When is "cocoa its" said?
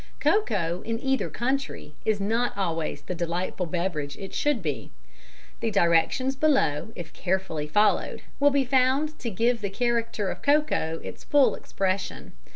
10.41-11.23